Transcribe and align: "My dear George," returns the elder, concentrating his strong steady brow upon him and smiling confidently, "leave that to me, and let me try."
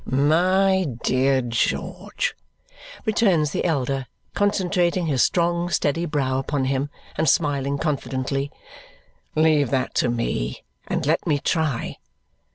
"My 0.07 0.87
dear 1.03 1.43
George," 1.43 2.35
returns 3.05 3.51
the 3.51 3.63
elder, 3.63 4.07
concentrating 4.33 5.05
his 5.05 5.21
strong 5.21 5.69
steady 5.69 6.07
brow 6.07 6.39
upon 6.39 6.65
him 6.65 6.89
and 7.19 7.29
smiling 7.29 7.77
confidently, 7.77 8.49
"leave 9.35 9.69
that 9.69 9.93
to 10.01 10.09
me, 10.09 10.63
and 10.87 11.05
let 11.05 11.27
me 11.27 11.37
try." 11.37 11.97